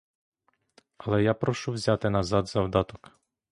[0.97, 3.11] Але я прошу взяти назад завдаток.